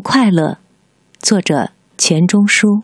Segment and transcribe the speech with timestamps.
[0.00, 0.58] 快乐，
[1.20, 2.82] 作者钱钟书。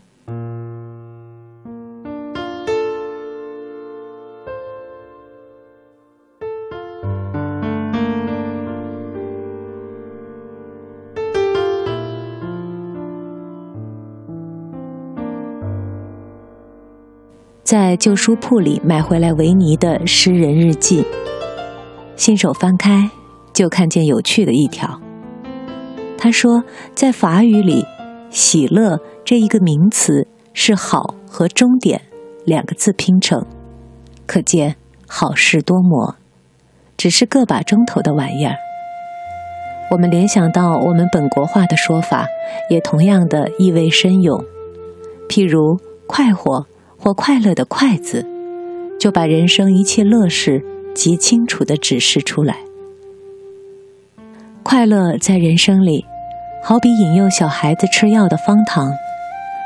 [17.65, 21.03] 在旧书铺里买回来维尼的《诗人日记》，
[22.17, 23.11] 新手翻开，
[23.55, 25.01] 就看见有趣的一条。
[26.23, 26.62] 他说，
[26.95, 27.84] 在法语里
[28.31, 32.01] ，“喜乐”这一个名词是“好”和“终点”
[32.47, 33.45] 两个字拼成，
[34.25, 34.77] 可见
[35.09, 36.14] 好事多磨，
[36.97, 38.55] 只是个把钟头的玩意儿。
[39.91, 42.29] 我们联想到我们本国话的说法，
[42.70, 44.45] 也同样的意味深涌。
[45.29, 46.69] 譬如“快活”。
[46.97, 48.25] 或快乐的“快”字，
[48.97, 50.64] 就把人生一切乐事
[50.95, 52.59] 极清楚地指示出来。
[54.62, 56.05] 快乐在人生里，
[56.64, 58.92] 好比引诱小孩子吃药的方糖，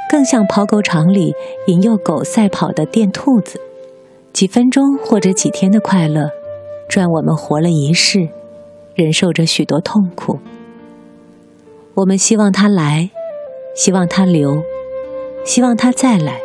[0.09, 1.35] 更像跑狗场里
[1.67, 3.61] 引诱狗赛跑的电兔子。
[4.33, 6.31] 几分钟或者几天的快乐，
[6.89, 8.31] 赚我们活了一世，
[8.95, 10.39] 忍受着许多痛苦。
[11.97, 13.11] 我们希望他来，
[13.75, 14.63] 希望他留，
[15.45, 16.41] 希望他再来。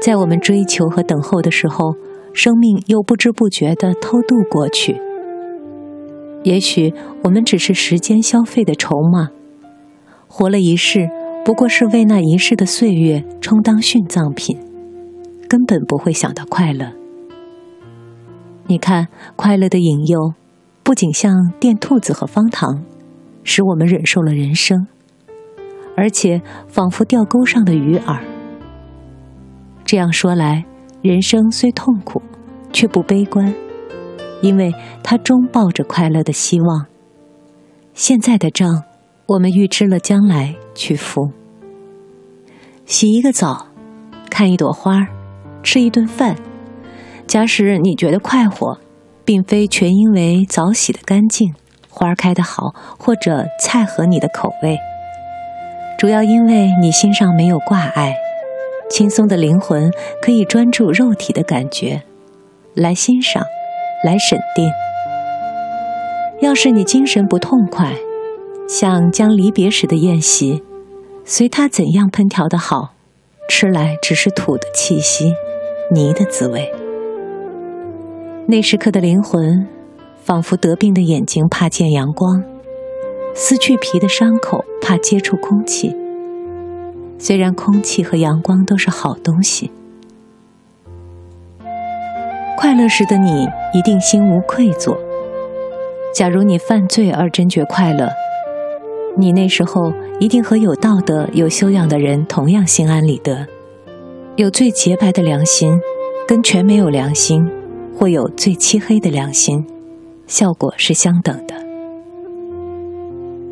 [0.00, 1.94] 在我们追求和等候的时候，
[2.32, 5.00] 生命又不知不觉地偷渡过去。
[6.46, 6.94] 也许
[7.24, 9.30] 我们只是时间消费的筹码，
[10.28, 11.10] 活了一世，
[11.44, 14.56] 不过是为那一世的岁月充当殉葬品，
[15.48, 16.92] 根本不会想到快乐。
[18.68, 20.34] 你看，快乐的引诱，
[20.84, 22.84] 不仅像电兔子和方糖，
[23.42, 24.86] 使我们忍受了人生，
[25.96, 28.20] 而且仿佛钓钩上的鱼饵。
[29.84, 30.64] 这样说来，
[31.02, 32.22] 人生虽痛苦，
[32.72, 33.52] 却不悲观，
[34.42, 36.86] 因为他终抱着快乐的希望。
[37.94, 38.84] 现在的账，
[39.26, 41.30] 我们预支了将来去付。
[42.84, 43.66] 洗一个澡，
[44.30, 45.06] 看一朵花，
[45.62, 46.36] 吃一顿饭。
[47.26, 48.78] 假使你觉得快活，
[49.24, 51.54] 并非全因为澡洗的干净，
[51.88, 54.78] 花开的好，或者菜合你的口味，
[55.98, 58.14] 主要因为你心上没有挂碍。
[58.88, 59.90] 轻松的灵魂
[60.22, 62.02] 可以专注肉体的感觉，
[62.74, 63.42] 来欣赏，
[64.04, 64.70] 来审定。
[66.40, 67.94] 要是你精神不痛快，
[68.68, 70.62] 像将离别时的宴席，
[71.24, 72.92] 随他怎样烹调的好，
[73.48, 75.34] 吃来只是土的气息，
[75.90, 76.70] 泥的滋味。
[78.48, 79.66] 那时刻的灵魂，
[80.22, 82.44] 仿佛得病的眼睛怕见阳光，
[83.34, 85.96] 撕去皮的伤口怕接触空气。
[87.18, 89.70] 虽然空气和阳光都是好东西，
[92.58, 94.96] 快乐时的你一定心无愧疚。
[96.14, 98.08] 假如你犯罪而真觉快乐，
[99.18, 103.46] 你那时候一定和有道德、有修养的人同样心安理得。
[104.36, 105.78] 有最洁白的良心，
[106.26, 107.46] 跟全没有良心，
[107.94, 109.66] 或有最漆黑的良心，
[110.26, 111.54] 效果是相等的。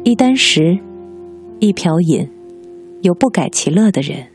[0.04, 0.78] 一箪食，
[1.58, 2.30] 一瓢饮。
[3.02, 4.28] 有不改其乐的人，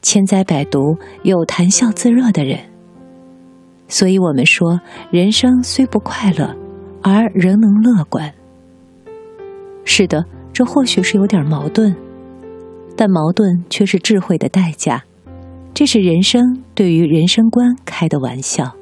[0.00, 2.71] 千灾百毒；有谈笑自若的人。
[3.92, 4.80] 所以我们说，
[5.10, 6.56] 人生虽不快乐，
[7.02, 8.32] 而仍能乐观。
[9.84, 11.94] 是的，这或许是有点矛盾，
[12.96, 15.04] 但矛盾却是智慧的代价。
[15.74, 18.74] 这是人生对于人生观开的玩笑。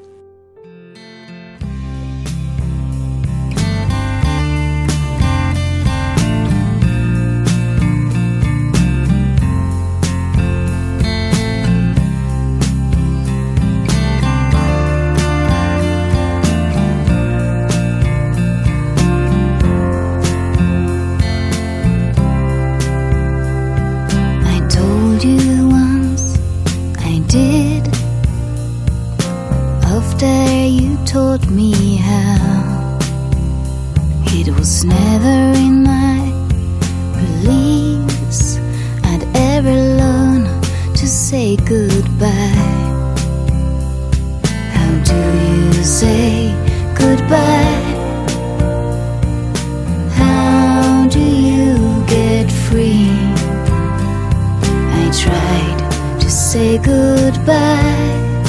[56.82, 58.42] Goodbye,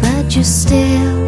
[0.00, 1.19] but you're still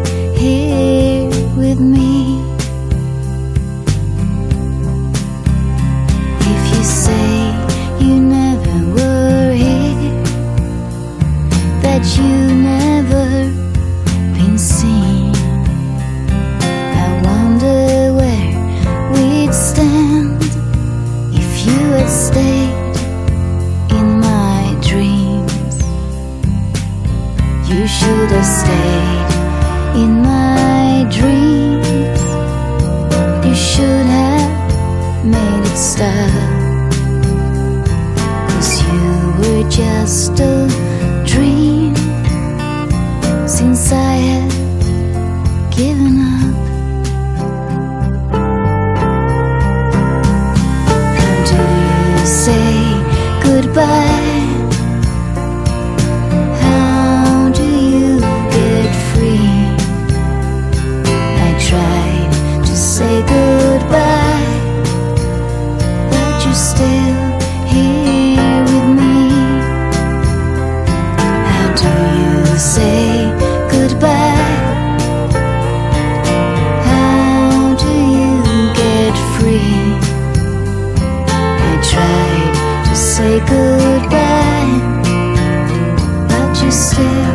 [86.93, 87.32] still